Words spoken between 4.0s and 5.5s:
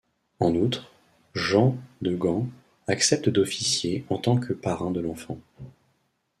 en tant que parrain de l'enfant.